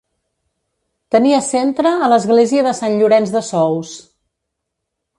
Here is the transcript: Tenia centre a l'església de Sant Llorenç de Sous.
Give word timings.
Tenia 1.15 1.41
centre 1.49 1.93
a 2.05 2.09
l'església 2.15 2.65
de 2.71 2.75
Sant 2.81 2.99
Llorenç 3.03 3.39
de 3.39 3.47
Sous. 3.53 3.97